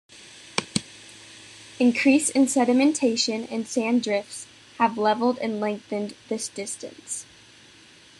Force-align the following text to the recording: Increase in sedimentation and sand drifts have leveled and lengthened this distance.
Increase 1.77 2.31
in 2.31 2.47
sedimentation 2.47 3.43
and 3.51 3.67
sand 3.67 4.01
drifts 4.03 4.47
have 4.79 4.97
leveled 4.97 5.37
and 5.37 5.59
lengthened 5.59 6.15
this 6.27 6.47
distance. 6.47 7.27